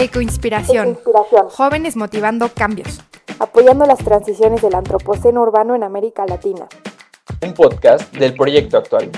[0.00, 0.90] Ecoinspiración.
[0.90, 1.48] Ecoinspiración.
[1.48, 3.00] Jóvenes motivando cambios.
[3.40, 6.68] Apoyando las transiciones del antropoceno urbano en América Latina.
[7.44, 9.10] Un podcast del proyecto actual.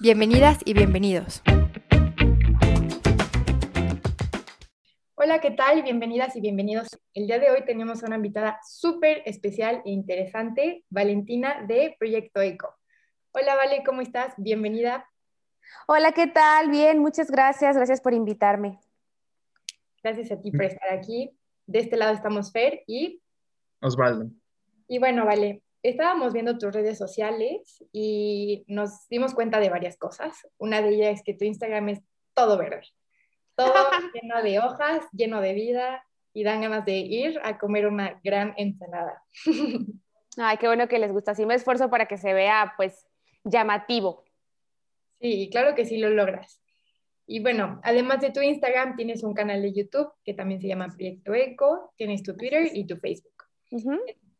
[0.00, 1.44] Bienvenidas y bienvenidos.
[5.14, 5.84] Hola, ¿qué tal?
[5.84, 6.88] Bienvenidas y bienvenidos.
[7.14, 12.40] El día de hoy tenemos a una invitada súper especial e interesante, Valentina de Proyecto
[12.40, 12.74] Eco.
[13.30, 14.34] Hola, Vale, ¿cómo estás?
[14.38, 15.08] Bienvenida.
[15.86, 16.68] Hola, ¿qué tal?
[16.68, 17.76] Bien, muchas gracias.
[17.76, 18.80] Gracias por invitarme.
[20.06, 21.36] Gracias a ti por estar aquí.
[21.66, 23.20] De este lado estamos Fer y
[23.80, 24.30] Osvaldo.
[24.86, 30.46] Y bueno, vale, estábamos viendo tus redes sociales y nos dimos cuenta de varias cosas.
[30.58, 32.02] Una de ellas es que tu Instagram es
[32.34, 32.86] todo verde,
[33.56, 33.74] todo
[34.14, 38.54] lleno de hojas, lleno de vida y dan ganas de ir a comer una gran
[38.58, 39.24] ensalada.
[40.36, 41.32] Ay, qué bueno que les gusta.
[41.32, 43.08] Así me esfuerzo para que se vea pues
[43.42, 44.22] llamativo.
[45.20, 46.62] Sí, claro que sí lo logras.
[47.26, 50.88] Y bueno, además de tu Instagram, tienes un canal de YouTube que también se llama
[50.88, 53.34] Proyecto Eco, tienes tu Twitter y tu Facebook.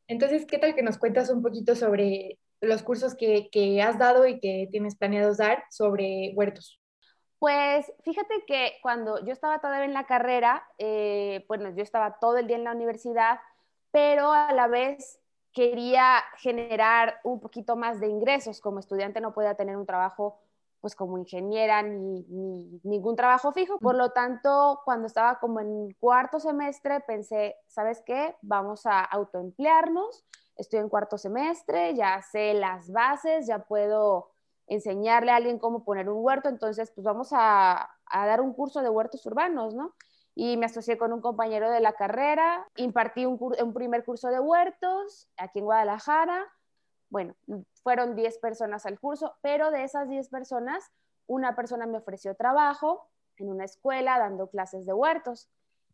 [0.07, 4.27] Entonces, ¿qué tal que nos cuentas un poquito sobre los cursos que, que, has dado
[4.27, 6.81] y que tienes planeados dar sobre huertos?
[7.41, 12.39] Pues fíjate que cuando yo estaba todavía en la carrera, eh, bueno, yo estaba todo
[12.39, 13.41] el día en la universidad,
[13.91, 15.21] pero a la vez
[15.53, 18.61] quería generar un poquito más de ingresos.
[18.61, 20.41] Como estudiante no podía tener un trabajo
[20.81, 22.25] pues como ingeniera ni,
[22.83, 23.79] ningún trabajo fijo.
[23.79, 28.37] Por lo tanto, cuando estaba como en cuarto semestre, pensé, ¿sabes qué?
[28.43, 30.25] Vamos a autoemplearnos.
[30.57, 34.31] Estoy en cuarto semestre, ya sé las bases, ya puedo
[34.67, 38.89] enseñarle a alguien cómo poner un huerto, entonces pues vamos a, dar un curso de
[38.89, 39.95] huertos urbanos, ¿no?
[40.35, 44.41] Y me asocié con un compañero de la carrera, impartí un, un primer curso de
[44.41, 46.47] huertos aquí en Guadalajara,
[47.09, 47.35] bueno,
[47.87, 50.91] fueron 10 personas al curso, pero de esas 10 personas,
[51.29, 55.49] una persona me ofreció trabajo en una escuela dando clases de huertos.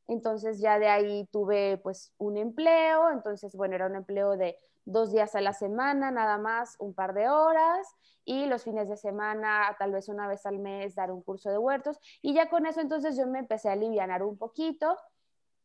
[0.08, 4.56] Entonces ya de ahí tuve pues un empleo, entonces bueno, era un empleo de
[4.86, 7.86] dos días a la semana, nada más un par de horas,
[8.24, 11.58] y los fines de semana, tal vez una vez al mes, dar un curso de
[11.58, 11.98] huertos.
[12.22, 14.96] Y ya con eso entonces yo me empecé a aliviar un poquito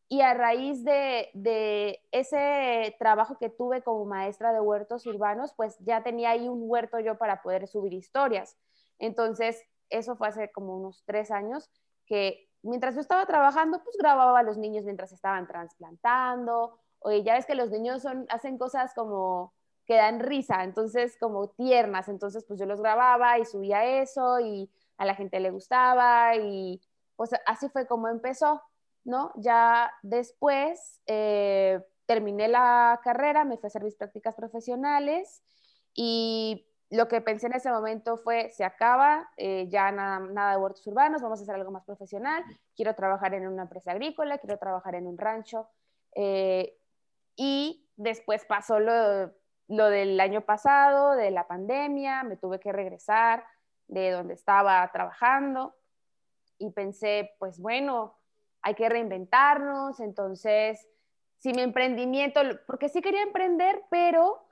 [0.09, 6.01] y a raíz de, ese trabajo que tuve como maestra de huertos urbanos, pues ya
[6.03, 8.57] tenía ahí un huerto yo para poder subir historias.
[8.99, 11.69] Entonces, eso fue hace como unos tres años
[12.05, 16.79] que mientras yo estaba trabajando, pues grababa a los niños mientras estaban trasplantando.
[16.99, 19.53] Oye, ya ves que los niños son, hacen cosas como
[19.85, 22.07] que dan risa, entonces como tiernas.
[22.07, 26.81] Entonces, pues yo los grababa y subía eso y a la gente le gustaba y
[27.17, 28.61] pues así fue como empezó.
[29.07, 29.31] ¿No?
[29.37, 35.41] Ya después eh, terminé la carrera, me fui a hacer mis prácticas profesionales
[35.93, 40.85] y lo que pensé en ese momento fue, se acaba, eh, ya nada, de huertos
[40.87, 42.43] urbanos, vamos a hacer algo más profesional,
[42.75, 45.69] quiero trabajar en una empresa agrícola, quiero trabajar en un rancho.
[46.13, 46.77] Eh,
[47.37, 49.31] y después pasó lo,
[49.69, 53.45] lo del año pasado, de la pandemia, me tuve que regresar
[53.87, 55.75] de donde estaba trabajando
[56.57, 58.16] y pensé, pues bueno,
[58.61, 60.87] hay que reinventarnos, entonces,
[61.37, 64.43] si mi emprendimiento, porque sí quería emprender, pero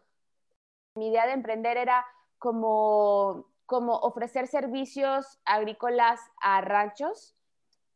[0.96, 2.06] mi idea de emprender era
[2.38, 7.36] como, como ofrecer servicios agrícolas a ranchos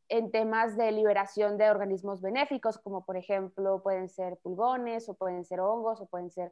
[0.10, 5.46] en temas de liberación de organismos benéficos, como por ejemplo pueden ser pulgones o pueden
[5.46, 6.52] ser hongos o pueden ser...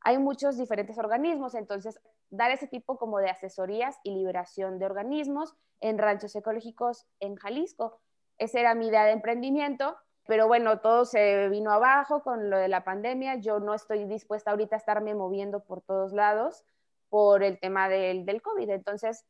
[0.00, 2.00] Hay muchos diferentes organismos, entonces
[2.30, 8.00] dar ese tipo como de asesorías y liberación de organismos en ranchos ecológicos en Jalisco.
[8.38, 12.68] Esa era mi idea de emprendimiento, pero bueno, todo se vino abajo con lo de
[12.68, 13.36] la pandemia.
[13.36, 16.64] Yo no estoy dispuesta ahorita a estarme moviendo por todos lados
[17.08, 18.68] por el tema del, del COVID.
[18.70, 19.24] Entonces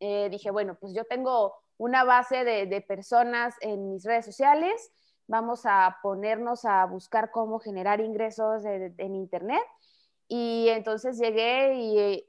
[0.00, 4.92] eh, dije, bueno, pues yo tengo una base de, de personas en mis redes sociales,
[5.26, 9.62] vamos a ponernos a buscar cómo generar ingresos en Internet.
[10.28, 12.26] Y entonces llegué y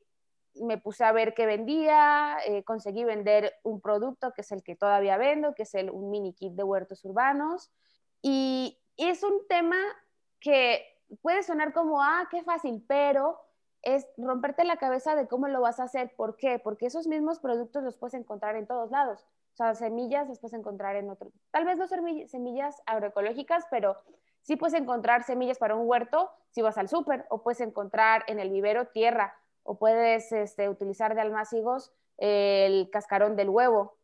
[0.56, 4.76] me puse a ver qué vendía, eh, conseguí vender un producto que es el que
[4.76, 7.72] todavía vendo, que es el, un mini kit de huertos urbanos.
[8.22, 9.78] Y, es un tema
[10.40, 10.86] que
[11.24, 13.40] puede sonar como, ah, qué fácil, pero
[13.82, 16.14] es romperte la cabeza de cómo lo vas a hacer.
[16.16, 16.60] ¿Por qué?
[16.60, 19.26] Porque esos mismos productos los puedes encontrar en todos lados.
[19.54, 21.32] O sea, semillas las puedes encontrar en otro.
[21.52, 23.98] Tal vez no semillas agroecológicas, pero
[24.42, 28.40] sí puedes encontrar semillas para un huerto si vas al súper, o puedes encontrar en
[28.40, 33.98] el vivero tierra, o puedes este, utilizar de almácigos el cascarón del huevo,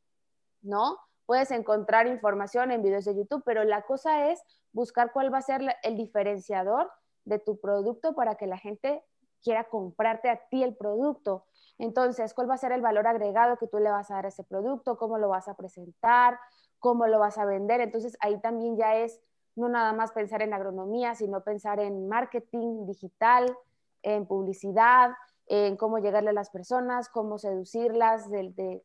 [0.62, 0.98] ¿no?
[1.26, 4.42] Puedes encontrar información en videos de YouTube, pero la cosa es
[4.72, 6.90] buscar cuál va a ser el diferenciador
[7.26, 9.04] de tu producto para que la gente
[9.44, 11.46] quiera comprarte a ti el producto.
[11.78, 14.30] Entonces, ¿cuál va a ser el valor agregado que tú le vas a dar a
[14.30, 14.98] ese producto?
[14.98, 16.40] ¿Cómo lo vas a presentar?
[16.80, 17.82] cómo lo vas a vender.
[17.82, 19.22] Entonces ahí también ya es
[19.56, 23.56] no nada más pensar en agronomía, sino pensar en marketing digital,
[24.02, 25.12] en publicidad,
[25.50, 28.84] en cómo llegarle a las personas, cómo seducirlas de,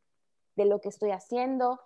[0.56, 1.78] lo que estoy haciendo.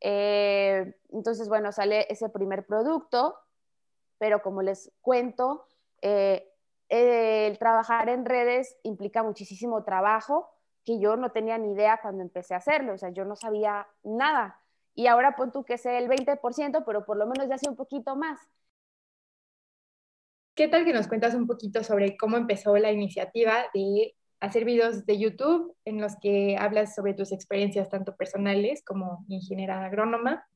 [0.00, 3.36] Eh, entonces, bueno, sale ese primer producto,
[4.18, 5.66] pero como les cuento,
[6.00, 6.48] eh,
[6.88, 10.48] el trabajar en redes implica muchísimo trabajo
[10.84, 13.86] que yo no tenía ni idea cuando empecé a hacerlo, o sea, yo no sabía
[14.02, 14.60] nada.
[14.94, 17.76] Y ahora pon tú que sé el 20%, pero por lo menos ya sé un
[17.76, 18.40] poquito más.
[20.54, 25.06] ¿Qué tal que nos cuentas un poquito sobre cómo empezó la iniciativa de hacer videos
[25.06, 30.46] de YouTube en los que hablas sobre tus experiencias tanto personales como ingeniera agrónoma?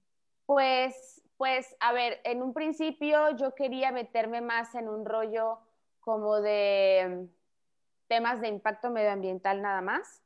[0.47, 5.59] Pues, pues, a ver, en un principio yo quería meterme más en un rollo
[6.01, 7.29] como de
[8.09, 10.23] temas de impacto medioambiental nada más,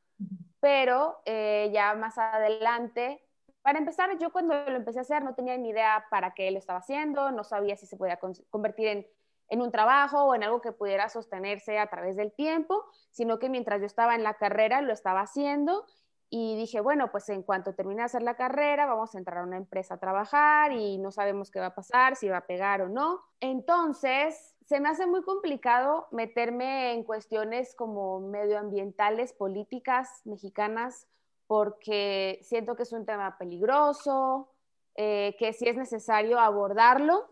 [0.60, 3.22] pero eh, ya más adelante,
[3.62, 6.58] para empezar, yo cuando lo empecé a hacer no tenía ni idea para qué lo
[6.58, 8.18] estaba haciendo, no sabía si se podía
[8.50, 9.06] convertir en,
[9.48, 13.48] en un trabajo o en algo que pudiera sostenerse a través del tiempo, sino que
[13.48, 15.84] mientras yo estaba en la carrera lo estaba haciendo
[16.30, 19.44] y dije, bueno, pues en cuanto termine de hacer la carrera, vamos a entrar a
[19.44, 22.82] una empresa a trabajar y no sabemos qué va a pasar, si va a pegar
[22.82, 23.22] o no.
[23.40, 31.06] Entonces, se me hace muy complicado meterme en cuestiones como medioambientales, políticas mexicanas,
[31.46, 34.50] porque siento que es un tema peligroso,
[34.96, 37.26] eh, que sí es necesario abordarlo,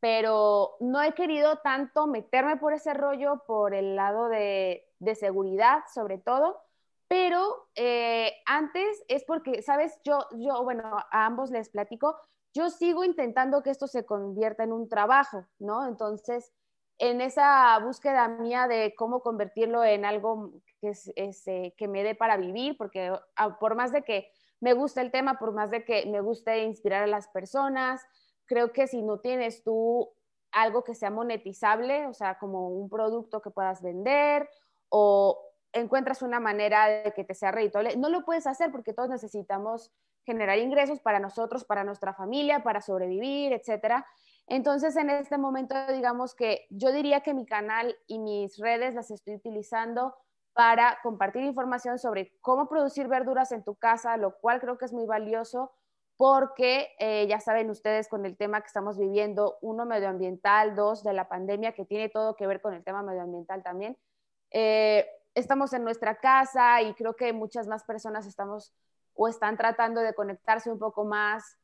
[0.00, 4.84] pero no he querido tanto meterme por ese rollo, por el lado de,
[5.14, 6.60] seguridad sobre todo,
[7.08, 9.98] pero eh, antes es porque, ¿sabes?
[10.04, 12.16] Yo, yo, bueno, a ambos les platico,
[12.54, 15.86] yo sigo intentando que esto se convierta en un trabajo, ¿no?
[15.86, 16.52] Entonces,
[16.98, 22.36] en esa búsqueda mía de cómo convertirlo en algo que, eh, que me dé para
[22.36, 24.30] vivir, porque ah, por más de que
[24.60, 28.04] me guste el tema, por más de que me guste inspirar a las personas,
[28.48, 30.10] creo que si no tienes tú
[30.50, 34.48] algo que sea monetizable, o sea, como un producto que puedas vender
[34.88, 35.40] o
[35.72, 39.92] encuentras una manera de que te sea redituable, no lo puedes hacer porque todos necesitamos
[40.24, 44.06] generar ingresos para nosotros, para nuestra familia, para sobrevivir, etcétera.
[44.46, 49.10] Entonces, en este momento, digamos que yo diría que mi canal y mis redes las
[49.10, 50.14] estoy utilizando
[50.54, 54.92] para compartir información sobre cómo producir verduras en tu casa, lo cual creo que es
[54.92, 55.70] muy valioso
[56.18, 61.12] porque eh, ya saben ustedes con el tema que estamos viviendo, uno medioambiental, dos de
[61.12, 63.96] la pandemia, que tiene todo que ver con el tema medioambiental también.
[64.50, 65.06] Eh,
[65.36, 68.74] estamos en nuestra casa y creo que muchas más personas estamos
[69.14, 71.56] o están tratando de conectarse un poco más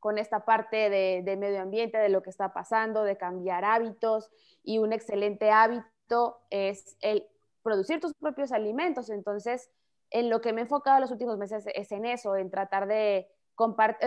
[0.00, 4.30] con esta parte de, medio ambiente, de lo que está pasando, de cambiar hábitos
[4.62, 7.26] y un excelente hábito es el
[7.62, 9.10] producir tus propios alimentos.
[9.10, 9.70] Entonces,
[10.10, 13.33] en lo que me he enfocado los últimos meses es en eso, en tratar de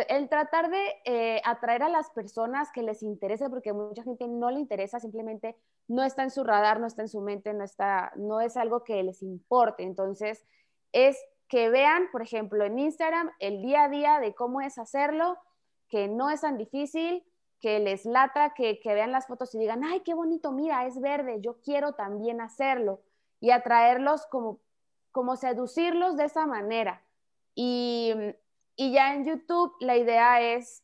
[0.10, 4.52] el tratar de eh, atraer a las personas que les interese, porque mucha gente no
[4.52, 5.56] le interesa, simplemente
[5.88, 8.84] no está en su radar, no está en su mente, no, está, no es algo
[8.84, 9.84] que les importe.
[9.84, 10.46] Entonces,
[10.92, 11.18] es
[11.48, 15.38] que vean, por ejemplo, en Instagram el día a día de cómo es hacerlo,
[15.88, 17.24] que no es tan difícil,
[17.62, 21.40] que les lata, que, vean las fotos y digan, ay, qué bonito, mira, es verde,
[21.40, 23.02] yo quiero también hacerlo.
[23.40, 24.60] Y atraerlos como,
[25.12, 27.02] como seducirlos de esa manera.
[27.56, 28.14] Y,
[28.78, 30.84] ya en YouTube la idea es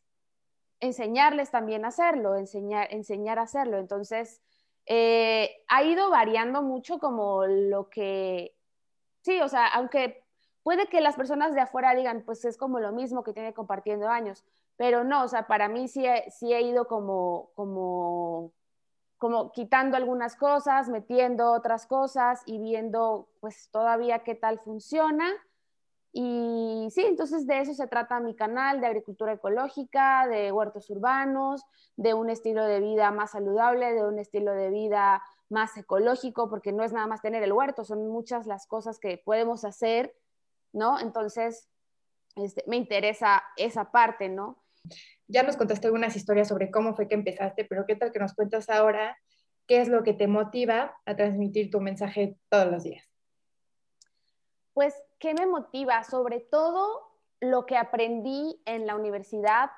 [0.80, 3.78] enseñarles también a hacerlo, enseñar, enseñar a hacerlo.
[3.78, 4.42] Entonces,
[4.86, 8.54] eh, ha ido variando mucho como lo que,
[9.22, 10.24] sí, o sea, aunque
[10.62, 14.08] puede que las personas de afuera digan, pues es como lo mismo que tiene compartiendo
[14.08, 14.44] años,
[14.76, 18.52] pero no, o sea, para mí sí sí he ido como, como,
[19.18, 25.30] como quitando algunas cosas, metiendo otras cosas y viendo pues todavía qué tal funciona.
[26.16, 31.64] Y sí, entonces de eso se trata mi canal de agricultura ecológica, de huertos urbanos,
[31.96, 36.70] de un estilo de vida más saludable, de un estilo de vida más ecológico, porque
[36.70, 40.14] no es nada más tener el huerto, son muchas las cosas que podemos hacer,
[40.72, 41.00] ¿no?
[41.00, 41.68] Entonces,
[42.36, 44.62] este, me interesa esa parte, ¿no?
[45.26, 48.34] Ya nos contaste algunas historias sobre cómo fue que empezaste, pero ¿qué tal que nos
[48.34, 49.18] cuentas ahora
[49.66, 53.04] qué es lo que te motiva a transmitir tu mensaje todos los días?
[54.74, 56.02] Pues, ¿qué me motiva?
[56.04, 59.70] Sobre todo lo que aprendí en la universidad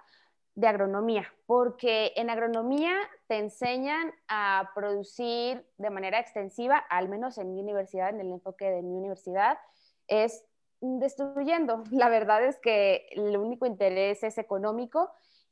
[0.55, 2.97] de agronomía, porque en agronomía
[3.29, 8.71] te enseñan a producir de manera extensiva, al menos en mi universidad, en el enfoque
[8.71, 9.59] de mi universidad,
[10.09, 10.45] es
[10.81, 11.85] destruyendo.
[11.91, 15.11] La verdad es que el único interés es económico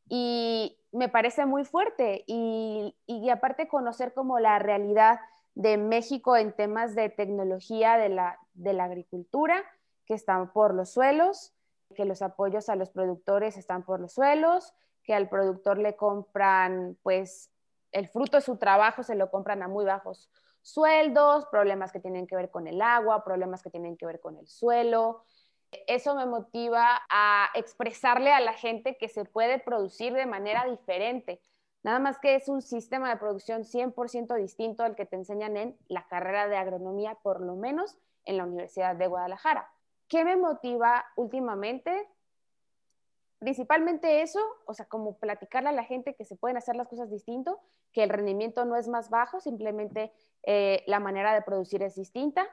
[0.09, 5.19] y me parece muy fuerte y, y aparte conocer como la realidad
[5.55, 9.65] de México en temas de tecnología de la, de la agricultura,
[10.07, 11.55] que están por los suelos,
[11.95, 16.97] que los apoyos a los productores están por los suelos, que al productor le compran,
[17.03, 17.51] pues,
[17.93, 20.29] el fruto de su trabajo se lo compran a muy bajos
[20.63, 24.37] sueldos, problemas que tienen que ver con el agua, problemas que tienen que ver con
[24.39, 25.25] el suelo.
[25.87, 31.41] Eso me motiva a expresarle a la gente que se puede producir de manera diferente.
[31.85, 35.79] Nada más que es un sistema de producción 100% distinto al que te enseñan en
[35.87, 39.71] la carrera de agronomía, por lo menos en la Universidad de Guadalajara.
[40.09, 42.09] ¿Qué me motiva últimamente?
[43.39, 47.11] Principalmente eso, o sea, como platicarle a la gente que se pueden hacer las cosas
[47.11, 47.61] distinto,
[47.93, 50.11] que el rendimiento no es más bajo, simplemente
[50.43, 52.47] eh, la manera de producir es distinta.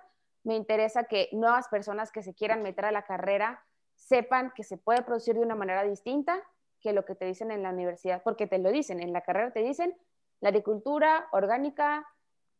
[0.44, 3.64] Me interesa que nuevas personas que se quieran meter a la carrera
[3.96, 6.44] sepan que se puede producir de una manera distinta
[6.82, 9.52] que lo que te dicen en la universidad, porque te lo dicen, en la carrera
[9.52, 9.96] te dicen,
[10.40, 12.08] la agricultura orgánica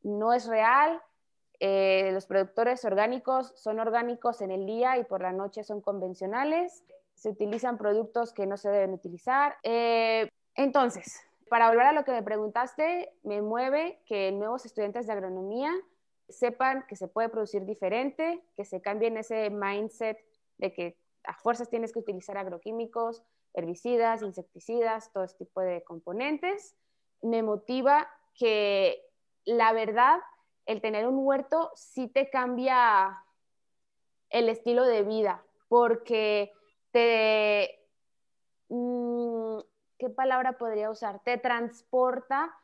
[0.04, 1.02] no es real,
[1.60, 6.84] eh, los productores orgánicos son orgánicos en el día y por la noche son convencionales,
[7.14, 9.56] se utilizan productos que no se deben utilizar.
[9.64, 15.14] Eh, entonces, para volver a lo que me preguntaste, me mueve que nuevos estudiantes de
[15.14, 15.72] agronomía
[16.30, 20.18] sepan que se puede producir diferente, que se cambien ese mindset
[20.58, 26.76] de que a fuerzas tienes que utilizar agroquímicos, herbicidas, insecticidas, todo este tipo de componentes.
[27.22, 29.02] Me motiva que
[29.46, 30.20] la verdad,
[30.66, 33.24] el tener un huerto sí te cambia
[34.30, 36.52] el estilo de vida, porque
[36.92, 37.80] te,
[38.70, 39.60] mm,
[39.98, 41.20] ¿qué palabra podría usar?
[41.24, 42.56] Te transporta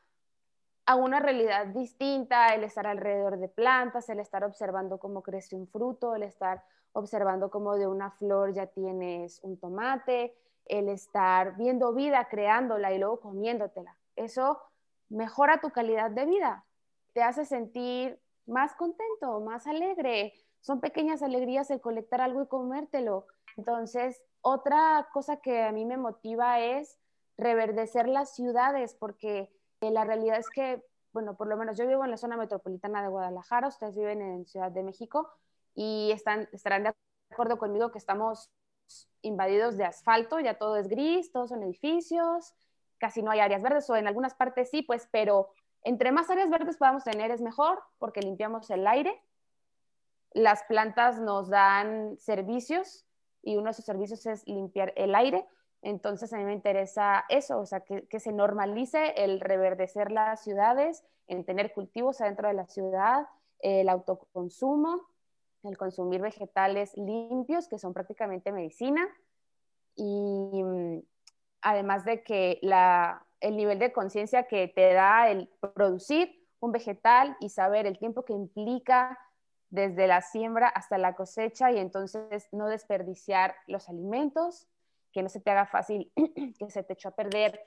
[0.86, 5.68] a una realidad distinta, el estar alrededor de plantas, el estar observando cómo crece un
[5.68, 6.64] fruto, el estar
[6.94, 10.34] observando cómo de una flor ya tienes un tomate,
[10.70, 13.98] el estar viendo vida, creándola y luego comiéndotela.
[14.16, 14.62] Eso
[15.10, 16.66] mejora tu calidad de vida,
[17.14, 20.34] te hace sentir más contento, más alegre.
[20.62, 23.28] Son pequeñas alegrías el colectar algo y comértelo.
[23.58, 26.98] Entonces, otra cosa que a mí me motiva es
[27.38, 30.84] reverdecer las ciudades, porque eh, la realidad es que,
[31.14, 34.46] bueno, por lo menos yo vivo en la zona metropolitana de Guadalajara, ustedes viven en
[34.46, 35.30] Ciudad de México
[35.76, 36.94] y están, estarán de
[37.30, 38.50] acuerdo conmigo que estamos
[39.22, 42.54] invadidos de asfalto, ya todo es gris, todos son edificios,
[42.98, 45.50] casi no hay áreas verdes o en algunas partes sí, pues, pero
[45.84, 49.22] entre más áreas verdes podamos tener es mejor porque limpiamos el aire,
[50.34, 53.06] las plantas nos dan servicios
[53.42, 55.46] y uno de esos servicios es limpiar el aire.
[55.82, 61.04] Entonces a mí me interesa eso, o sea, que, se normalice el reverdecer las ciudades,
[61.28, 63.28] en tener cultivos adentro de la ciudad,
[63.60, 65.08] el autoconsumo,
[65.68, 69.08] el consumir vegetales limpios, que son prácticamente medicina,
[69.96, 71.02] y mm,
[71.62, 77.36] además de que la, el nivel de conciencia que te da el producir un vegetal
[77.40, 79.20] y saber el tiempo que implica
[79.70, 84.68] desde la siembra hasta la cosecha y entonces no desperdiciar los alimentos,
[85.12, 86.12] que no se te haga fácil
[86.60, 87.60] que se te echó a perder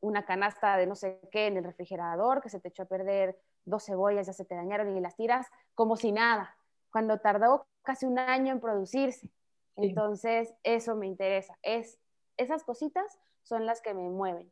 [0.00, 3.38] una canasta de no sé qué en el refrigerador, que se te echó a perder
[3.64, 6.56] dos cebollas, ya se te dañaron y las tiras como si nada,
[6.94, 9.28] cuando tardó casi un año en producirse.
[9.74, 11.58] Entonces, eso me interesa.
[11.60, 11.98] Es,
[12.36, 14.48] esas cositas son las que me mueven.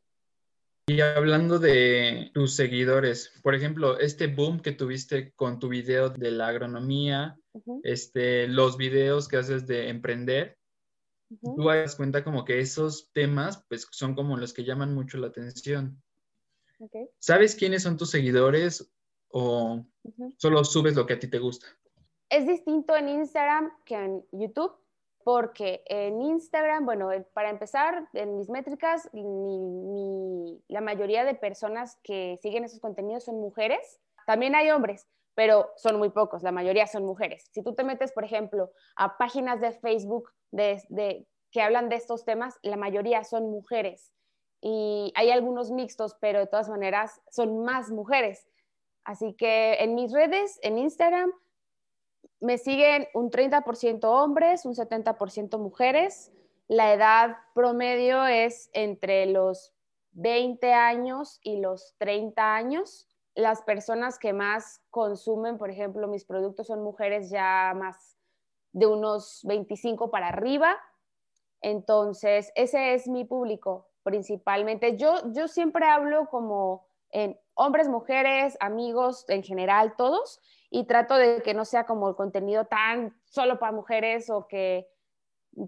[0.89, 6.33] Y hablando de tus seguidores, por ejemplo, este boom que tuviste con tu video de
[6.33, 7.39] la agronomía,
[7.85, 10.59] este, los videos que haces de emprender,
[11.41, 15.29] tú das cuenta como que esos temas pues son como los que llaman mucho la
[15.29, 16.03] atención.
[17.21, 18.93] ¿Sabes quiénes son tus seguidores
[19.29, 19.87] o
[20.39, 21.69] solo subes lo que a ti te gusta?
[22.33, 24.75] Es distinto en Instagram que en YouTube
[25.23, 32.65] porque en Instagram, bueno, para empezar, en mis métricas, la mayoría de personas que siguen
[32.65, 34.01] esos contenidos son mujeres.
[34.27, 37.51] También hay hombres, pero son muy pocos, la mayoría son mujeres.
[37.53, 42.25] Si tú te metes, por ejemplo, a páginas de Facebook de, que hablan de estos
[42.25, 44.11] temas, la mayoría son mujeres.
[44.63, 48.49] Y hay algunos mixtos, pero de todas maneras son más mujeres.
[49.05, 51.31] Así que en mis redes, en Instagram,
[52.43, 56.33] me siguen un 30% hombres, un 70% mujeres.
[56.67, 59.73] La edad promedio es entre los
[60.13, 63.09] 20 años y los 30 años.
[63.37, 68.19] Las personas que más consumen, por ejemplo, mis productos son mujeres ya más
[68.73, 70.77] de unos 25 para arriba.
[71.61, 74.97] Entonces, ese es mi público principalmente.
[74.97, 80.41] Yo, yo siempre hablo como en hombres, mujeres, amigos, en general, todos
[80.75, 84.89] y trato de que no sea como el contenido tan solo para mujeres o que,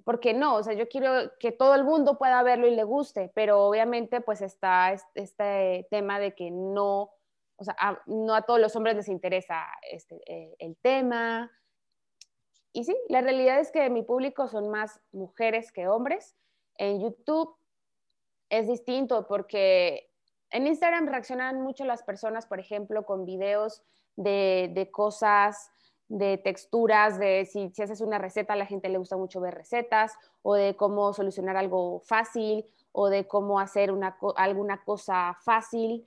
[0.03, 3.31] porque no, o sea, yo quiero que todo el mundo pueda verlo y le guste,
[3.35, 7.11] pero obviamente pues está este tema de que no,
[7.57, 11.53] o sea, no a todos los hombres les interesa este, eh, el tema.
[12.73, 16.35] y sí, la realidad es que mi público son más mujeres que hombres.
[16.79, 17.55] En YouTube
[18.49, 20.11] es distinto porque
[20.49, 23.85] en Instagram reaccionan mucho las personas, por ejemplo, con videos
[24.17, 25.71] de, de cosas,
[26.09, 29.55] de texturas, de si, si, haces una receta, a la gente le gusta mucho ver
[29.55, 36.07] recetas, o de cómo solucionar algo fácil, o de cómo hacer una, alguna cosa fácil,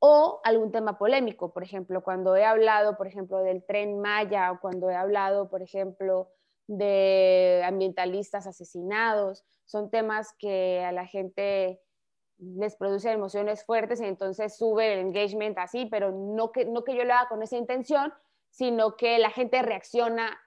[0.00, 1.52] o algún tema polémico.
[1.52, 5.62] Por ejemplo, cuando he hablado, por ejemplo, del tren Maya, o cuando he hablado, por
[5.62, 6.30] ejemplo,
[6.66, 11.80] de ambientalistas asesinados, son temas que a la gente
[12.38, 16.94] les produce emociones fuertes y entonces sube el engagement así, pero no que, no que
[16.94, 18.12] yo lo haga con esa intención,
[18.50, 20.38] sino que la gente reacciona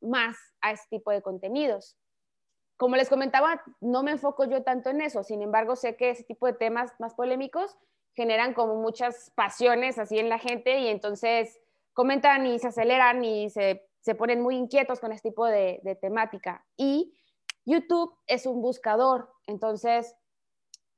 [0.00, 1.96] más a este tipo de contenidos.
[2.76, 6.24] Como les comentaba, no me enfoco yo tanto en eso, sin embargo sé que ese
[6.24, 7.76] tipo de temas más polémicos
[8.14, 11.60] generan como muchas pasiones así en la gente y entonces
[11.92, 15.94] comentan y se aceleran y se, se ponen muy inquietos con este tipo de, de
[15.94, 16.64] temática.
[16.76, 17.14] Y
[17.64, 20.16] YouTube es un buscador, entonces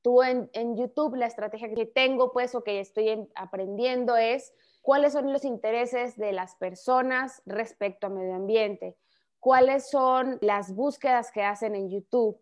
[0.01, 5.13] tú en, en, YouTube la estrategia que tengo, pues, o que estoy aprendiendo es cuáles
[5.13, 8.97] son los intereses de las personas respecto a medio ambiente,
[9.39, 12.39] cuáles son las búsquedas que hacen en YouTube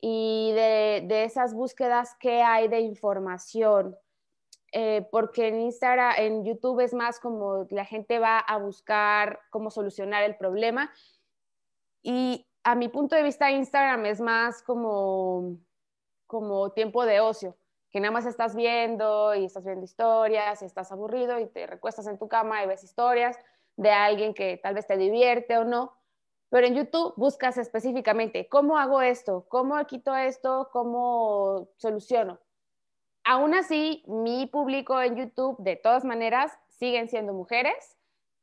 [0.00, 3.96] y de, de esas búsquedas qué hay de información.
[4.72, 9.70] Eh, porque en Instagram, en YouTube es más como la gente va a buscar cómo
[9.70, 10.92] solucionar el problema.
[12.02, 15.56] Y a mi punto de vista, Instagram es más como
[16.26, 17.56] como tiempo de ocio,
[17.90, 22.06] que nada más estás viendo y estás viendo historias y estás aburrido y te recuestas
[22.06, 23.38] en tu cama y ves historias
[23.76, 25.92] de alguien que tal vez te divierte o no.
[26.48, 32.38] Pero en YouTube buscas específicamente cómo hago esto, cómo quito esto, cómo soluciono.
[33.24, 37.96] Aún así, mi público en YouTube, de todas maneras, siguen siendo mujeres,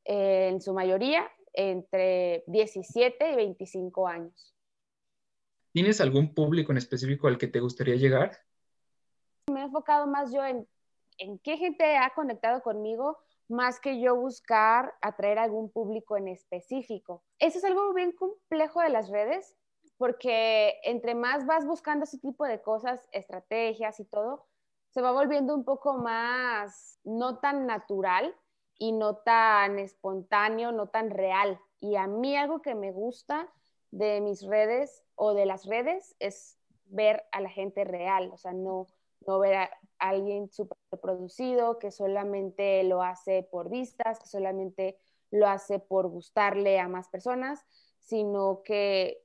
[0.06, 4.53] eh, en su mayoría entre 17 y 25 años.
[5.74, 8.38] ¿Tienes algún público en específico al que te gustaría llegar?
[9.52, 10.68] Me he enfocado más yo en,
[11.18, 13.18] en qué gente ha conectado conmigo,
[13.50, 17.24] más que yo buscar atraer a algún público en específico.
[17.40, 19.56] Eso es algo bien complejo de las redes,
[19.98, 24.46] porque entre más vas buscando ese tipo de cosas, estrategias y todo,
[24.92, 28.36] se va volviendo un poco más no tan natural
[28.78, 31.60] y no tan espontáneo, no tan real.
[31.80, 33.52] Y a mí algo que me gusta
[33.94, 38.52] de mis redes o de las redes es ver a la gente real, o sea,
[38.52, 38.88] no,
[39.28, 44.98] no ver a alguien súper producido que solamente lo hace por vistas, que solamente
[45.30, 47.66] lo hace por gustarle a más personas,
[48.00, 49.24] sino que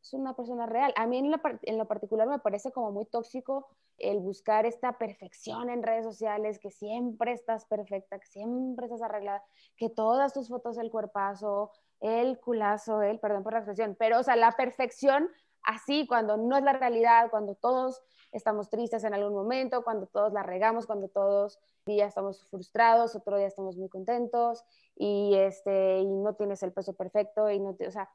[0.00, 0.92] es una persona real.
[0.96, 3.66] A mí en lo, en lo particular me parece como muy tóxico
[3.98, 9.42] el buscar esta perfección en redes sociales, que siempre estás perfecta, que siempre estás arreglada,
[9.76, 11.72] que todas tus fotos del cuerpazo,
[12.04, 15.30] el culazo, el, perdón por la expresión, pero o sea, la perfección
[15.62, 20.32] así cuando no es la realidad, cuando todos estamos tristes en algún momento, cuando todos
[20.32, 24.64] la regamos, cuando todos día estamos frustrados, otro día estamos muy contentos
[24.96, 28.10] y este y no tienes el peso perfecto y no te, o sea,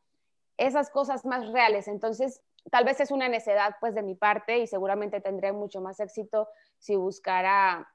[0.57, 1.87] esas cosas más reales.
[1.87, 5.99] Entonces, tal vez es una necedad pues de mi parte y seguramente tendría mucho más
[5.99, 6.47] éxito
[6.77, 7.89] si buscara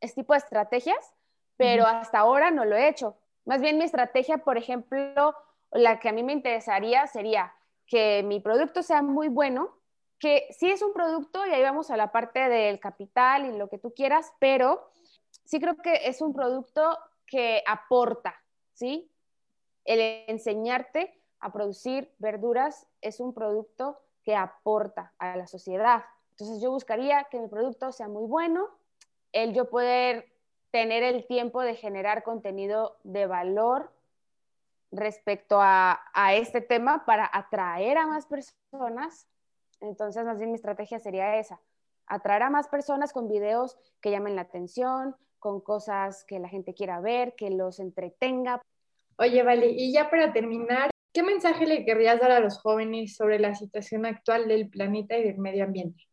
[0.00, 1.14] este tipo de estrategias,
[1.56, 3.16] pero hasta ahora no lo he hecho.
[3.44, 5.34] Más bien mi estrategia, por ejemplo,
[5.70, 7.52] la que a mí me interesaría sería
[7.86, 9.76] que mi producto sea muy bueno,
[10.18, 13.68] que sí es un producto, y ahí vamos a la parte del capital y lo
[13.68, 14.90] que tú quieras, pero
[15.44, 18.40] sí creo que es un producto que aporta,
[18.72, 19.10] ¿sí?
[19.84, 26.04] El enseñarte a producir verduras es un producto que aporta a la sociedad.
[26.30, 28.68] Entonces yo buscaría que mi producto sea muy bueno,
[29.32, 30.31] el yo poder
[30.72, 33.92] tener el tiempo de generar contenido de valor
[34.90, 36.00] respecto a,
[36.32, 39.28] este tema para atraer a más personas.
[39.80, 41.60] Entonces, más bien mi estrategia sería esa,
[42.06, 46.74] atraer a más personas con videos que llamen la atención, con cosas que la gente
[46.74, 48.60] quiera ver, que los entretenga.
[49.18, 53.38] Oye, vale, y ya para terminar, ¿qué mensaje le querrías dar a los jóvenes sobre
[53.38, 56.04] la situación actual del planeta y del medio ambiente?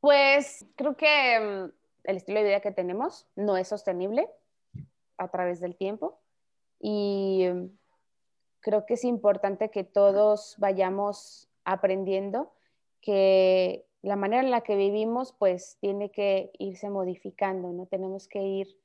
[0.00, 1.75] Pues creo que mm,
[2.06, 4.28] el estilo de vida que tenemos no es sostenible
[5.18, 6.18] a través del tiempo
[6.78, 7.70] y em,
[8.60, 12.52] creo que es importante que todos vayamos aprendiendo
[13.00, 17.86] que la manera en la que vivimos pues tiene que irse modificando, ¿no?
[17.86, 18.78] Tenemos que ir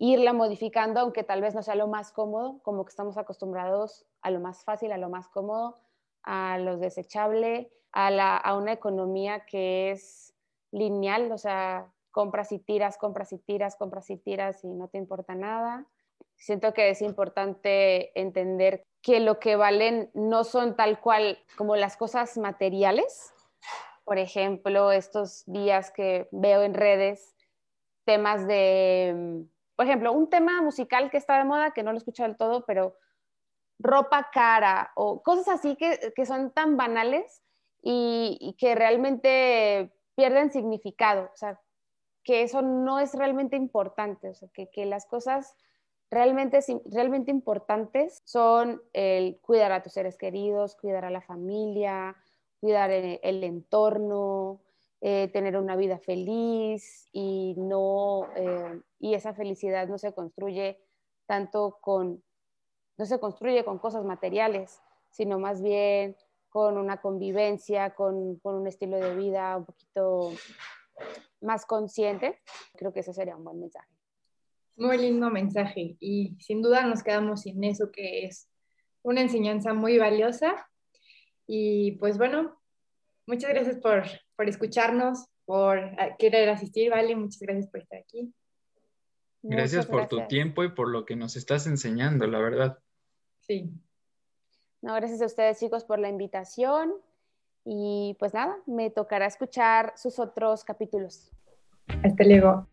[0.00, 4.30] irla modificando, aunque tal vez no sea lo más cómodo, como que estamos acostumbrados a
[4.30, 5.76] lo más fácil, a lo más cómodo,
[6.22, 10.34] a lo desechable, a, la, a una economía que es
[10.72, 14.98] lineal, o sea, compras y tiras, compras y tiras, compras y tiras y no te
[14.98, 15.86] importa nada.
[16.36, 21.96] Siento que es importante entender que lo que valen no son tal cual como las
[21.96, 23.32] cosas materiales.
[24.04, 27.34] Por ejemplo, estos días que veo en redes
[28.04, 29.44] temas de,
[29.76, 32.36] por ejemplo, un tema musical que está de moda, que no lo he escuchado del
[32.36, 32.96] todo, pero
[33.78, 37.42] ropa cara o cosas así que, que son tan banales
[37.82, 41.30] y, y, que realmente pierden significado.
[41.32, 41.58] O sea,
[42.30, 44.28] que eso no es realmente importante.
[44.28, 45.56] O sea, que, que las cosas
[46.12, 52.16] realmente, realmente importantes son el cuidar a tus seres queridos, cuidar a la familia,
[52.60, 54.60] cuidar el, entorno,
[55.00, 60.78] eh, tener una vida feliz y, no, eh, y esa felicidad no se construye
[61.26, 62.22] tanto con,
[62.96, 66.16] no se construye con cosas materiales, sino más bien
[66.48, 70.30] con una convivencia, con, con un estilo de vida un poquito
[71.40, 72.40] más consciente.
[72.76, 73.88] Creo que ese sería un buen mensaje.
[74.76, 78.48] Muy lindo mensaje y sin duda nos quedamos sin eso que es
[79.02, 80.68] una enseñanza muy valiosa.
[81.46, 82.60] Y pues bueno,
[83.26, 84.04] muchas gracias por,
[84.36, 85.78] por escucharnos, por
[86.18, 87.16] querer asistir, ¿vale?
[87.16, 88.32] Muchas gracias por estar aquí.
[89.42, 92.78] Gracias por tu tiempo y por lo que nos estás enseñando, la verdad.
[93.40, 93.72] Sí.
[94.82, 96.94] No, gracias a ustedes chicos por la invitación
[97.64, 101.30] y pues nada, me tocará escuchar sus otros capítulos.
[102.02, 102.66] Hasta luego.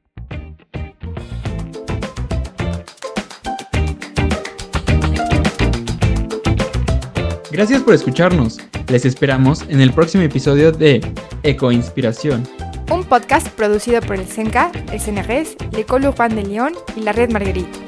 [7.52, 8.60] Gracias por escucharnos.
[8.90, 11.02] Les esperamos en el próximo episodio de
[11.44, 12.44] Eco Inspiración.
[12.92, 17.32] Un podcast producido por el CENCA, el CNRS, l'École Urbaine de Lyon y la Red
[17.32, 17.87] Marguerite.